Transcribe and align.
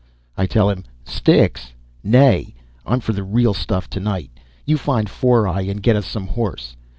I 0.35 0.47
tell 0.47 0.71
him: 0.71 0.83
"Sticks? 1.05 1.73
Nay. 2.03 2.55
I'm 2.87 3.01
for 3.01 3.11
real 3.21 3.53
stuff 3.53 3.87
tonight. 3.87 4.31
You 4.65 4.79
find 4.79 5.07
Four 5.07 5.47
Eye 5.47 5.67
and 5.69 5.83
get 5.83 5.95
us 5.95 6.07
some 6.07 6.25
horse." 6.25 6.75